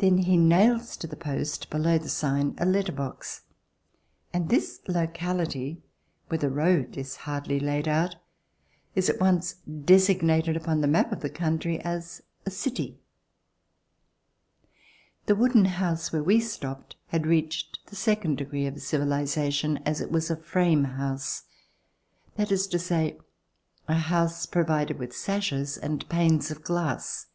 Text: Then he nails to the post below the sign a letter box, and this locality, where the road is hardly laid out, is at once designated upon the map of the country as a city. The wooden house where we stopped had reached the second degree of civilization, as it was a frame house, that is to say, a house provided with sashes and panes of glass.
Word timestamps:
Then 0.00 0.18
he 0.18 0.36
nails 0.36 0.98
to 0.98 1.06
the 1.06 1.16
post 1.16 1.70
below 1.70 1.96
the 1.96 2.10
sign 2.10 2.54
a 2.58 2.66
letter 2.66 2.92
box, 2.92 3.40
and 4.30 4.50
this 4.50 4.82
locality, 4.86 5.82
where 6.28 6.36
the 6.36 6.50
road 6.50 6.98
is 6.98 7.16
hardly 7.24 7.58
laid 7.58 7.88
out, 7.88 8.16
is 8.94 9.08
at 9.08 9.18
once 9.18 9.54
designated 9.62 10.58
upon 10.58 10.82
the 10.82 10.86
map 10.86 11.10
of 11.10 11.20
the 11.20 11.30
country 11.30 11.80
as 11.80 12.20
a 12.44 12.50
city. 12.50 13.00
The 15.24 15.34
wooden 15.34 15.64
house 15.64 16.12
where 16.12 16.22
we 16.22 16.38
stopped 16.40 16.96
had 17.06 17.26
reached 17.26 17.78
the 17.86 17.96
second 17.96 18.36
degree 18.36 18.66
of 18.66 18.82
civilization, 18.82 19.78
as 19.86 20.02
it 20.02 20.12
was 20.12 20.28
a 20.30 20.36
frame 20.36 20.84
house, 20.84 21.44
that 22.34 22.52
is 22.52 22.66
to 22.66 22.78
say, 22.78 23.18
a 23.88 23.94
house 23.96 24.44
provided 24.44 24.98
with 24.98 25.16
sashes 25.16 25.78
and 25.78 26.06
panes 26.10 26.50
of 26.50 26.62
glass. 26.62 27.28